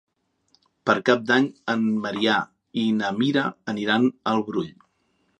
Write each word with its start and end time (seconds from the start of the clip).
Per 0.89 0.93
Cap 1.09 1.25
d'Any 1.31 1.43
en 1.73 1.83
Maria 2.05 2.37
i 2.83 2.85
na 3.01 3.11
Mira 3.19 3.43
aniran 3.75 4.09
al 4.33 4.41
Brull. 4.49 4.73